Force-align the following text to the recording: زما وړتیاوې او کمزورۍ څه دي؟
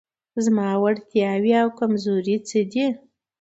زما 0.45 0.67
وړتیاوې 0.83 1.51
او 1.61 1.67
کمزورۍ 1.79 2.35
څه 2.47 2.59
دي؟ 2.71 2.85